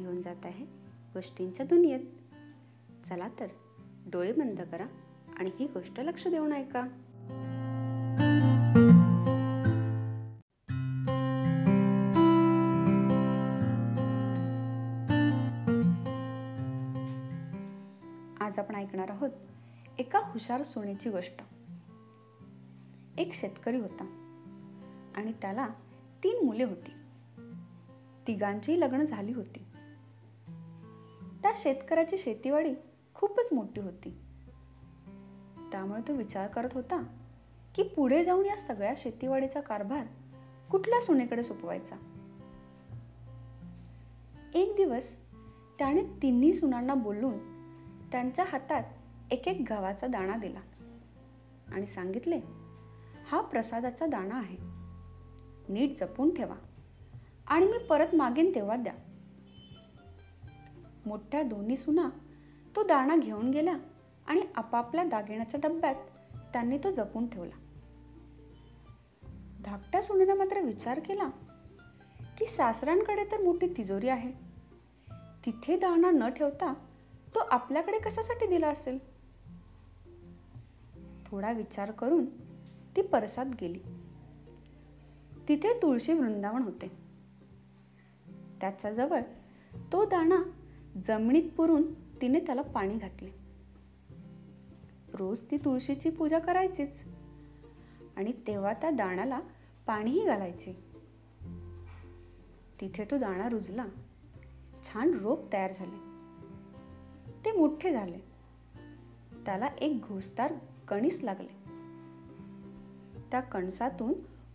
[0.00, 0.64] जात आहे
[1.14, 2.00] गोष्टींच्या दुनियेत.
[3.06, 3.46] चला तर
[4.06, 4.86] डोळे बंद करा
[5.38, 6.80] आणि ही गोष्ट लक्ष देऊन ऐका.
[18.40, 19.30] आज आपण ऐकणार आहोत
[19.98, 21.42] एका हुशार सोनेची गोष्ट.
[23.18, 24.04] एक शेतकरी होता
[25.16, 25.68] आणि त्याला
[26.24, 26.92] तीन मुले होती.
[28.26, 29.64] तिघांची लग्न झाली होती.
[31.42, 32.74] त्या शेतकऱ्याची शेतीवाडी
[33.14, 34.18] खूपच मोठी होती.
[35.72, 37.02] त्यामुळे तो विचार करत होता
[37.74, 40.06] की पुढे जाऊन या सगळ्या शेतीवाडीचा कारभार
[40.70, 41.96] कुठल्या सुनेकडे सोपवायचा?
[44.54, 45.16] एक दिवस
[45.78, 47.38] त्याने तिन्ही सुनांना बोलून
[48.12, 48.82] त्यांच्या हातात
[49.30, 50.60] एक एक गव्हाचा दाणा दिला
[51.74, 52.40] आणि सांगितले
[53.26, 54.56] हा प्रसादाचा दाणा आहे.
[55.68, 56.56] नीट जपून ठेवा
[57.46, 58.94] आणि मी परत मागेन तेव्हा द्या.
[61.06, 62.08] मोठ्या दोन्ही सुना
[62.76, 63.76] तो दाणा घेऊन गेला
[64.26, 65.94] आणि आपापल्या दागिन्याच्या डब्यात
[66.52, 67.58] त्यांनी तो जपून ठेवला.
[69.64, 71.28] धाकट्या सुनेनं मात्र विचार केला
[72.38, 74.32] की सासऱ्यांकडे तर मोठी तिजोरी आहे.
[75.46, 76.74] तिथे दाणा न ठेवता
[77.34, 78.98] तो आपल्याकडे कशासाठी दिला असेल?
[81.26, 82.26] थोडा विचार करून
[82.96, 83.78] ती परसात गेली.
[85.48, 86.92] तिथे तुळशी वृंदावन होते.
[88.60, 89.20] त्याच्याजवळ
[89.92, 90.36] तो दाणा
[91.00, 93.30] जमिनीत पुरून तिने त्याला पाणी घातले.
[95.14, 97.02] रोज ती तुळशीची पूजा करायचीच.
[98.16, 99.40] आणि तेव्हा त्या दाण्याला
[99.86, 100.84] पाणीही घालायचे.
[102.80, 103.86] तिथे तो दाणा रुजला.
[104.84, 106.12] छान रोप तयार झाले.
[107.44, 108.18] ते मोठे झाले.
[109.46, 110.54] त्याला एक घोसदार
[110.88, 111.62] कणीस लागले.
[113.30, 114.14] त्या कणसातून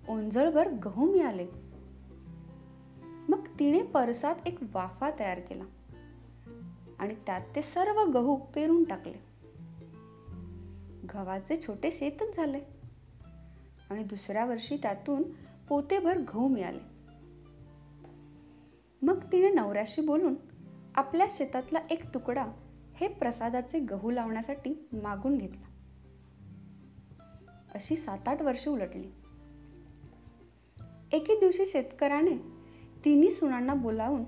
[0.10, 1.48] ओंजळभर गहू मिळाले.
[3.30, 5.64] मग तिने परसात एक वाफा तयार केला.
[7.00, 9.28] आणि त्यात ते सर्व गहू पेरून टाकले.
[11.14, 12.60] गव्हाचे छोटे शेतच झाले.
[13.90, 15.24] आणि दुसऱ्या वर्षी त्यातून
[15.70, 16.98] पोतेभर गहू मिळाले.
[19.02, 20.36] मग तिने नवऱ्याशी बोलून
[20.96, 22.46] आपल्या शेतातला एक तुकडा
[22.96, 25.68] हे प्रसादाचे गहू लावण्यासाठी मागून घेतला.
[27.74, 29.08] अशी सात आठ वर्षे उलटली.
[31.12, 32.38] एके दिवशी शेतकऱ्याने
[33.06, 34.24] तिन्ही सुनांना बोलावून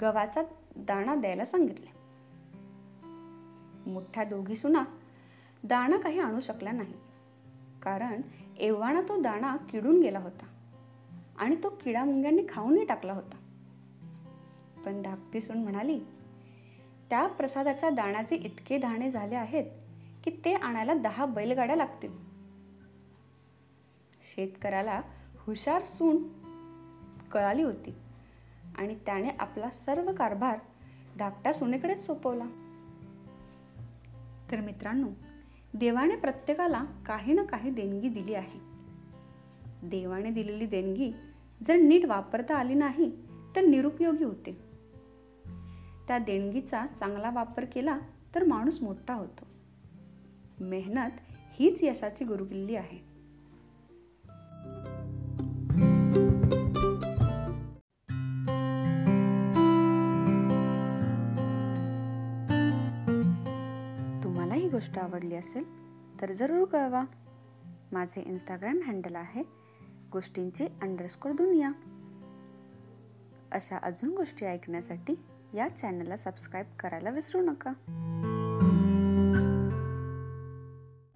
[0.00, 0.42] गव्हाचा
[0.76, 1.86] दाणा द्यायला सांगितले.
[3.90, 4.84] मोठ्या दोघी सुना
[5.64, 6.94] दाणा काही आणू शकला नाही.
[7.82, 8.20] कारण
[8.58, 10.46] एव्हाना तो दाणा किडून गेला होता
[11.38, 13.36] आणि तो किडा मुंग्यांनी खाऊनही टाकला होता.
[14.84, 16.00] पण धाकटी सून म्हणाली
[17.10, 19.64] त्या प्रसादाच्या दाण्याचे इतके दाणे झाले आहेत
[20.24, 22.12] की ते आणायला दहा बैलगाड्या लागतील.
[24.22, 25.00] शेतकऱ्याला
[25.38, 26.22] हुशार सून
[27.32, 27.94] कळाली होती.
[28.80, 30.58] आणि त्याने आपला सर्व कारभार
[31.18, 32.44] धाकट्या सुनेकडेच सोपवला.
[34.50, 35.08] तर मित्रांनो
[35.74, 38.60] देवाने प्रत्येकाला काही ना काही देणगी दिली आहे.
[39.82, 41.12] देवाने दिलेली देणगी
[41.62, 43.16] जर नीट वापरता आली नाही
[43.56, 44.52] तर निरुपयोगी होते.
[46.08, 47.98] त्या देणगीचा चांगला वापर केला
[48.34, 49.46] तर माणूस मोठा होतो.
[50.60, 51.10] मेहनत
[51.52, 53.09] हीच यशाची गुरुकिल्ली आहे.
[64.80, 65.64] गोष्ट आवडली असेल
[66.20, 67.04] तर जरूर कळवा.
[67.92, 69.42] माझे इंस्टाग्राम हँडल आहे
[70.12, 71.70] गोष्टींची अंडरस्कोर दुनिया.
[73.52, 75.14] अशा अजून गोष्टी ऐकण्यासाठी
[75.54, 77.72] या चॅनलला सबस्क्राईब करायला विसरू नका.